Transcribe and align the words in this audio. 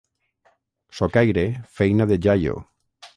Socaire, 0.99 1.43
feina 1.77 2.07
de 2.13 2.19
jaio. 2.27 2.61